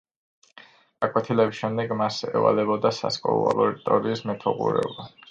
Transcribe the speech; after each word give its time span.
გაკვეთილების 1.03 1.59
შემდეგ 1.65 1.91
მას 1.99 2.17
ევალებოდა 2.39 2.91
სასკოლო 2.99 3.43
ლაბორატორიის 3.49 4.23
მეთვალყურეობა. 4.31 5.07